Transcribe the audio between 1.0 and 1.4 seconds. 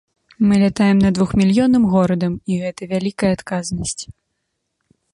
над двух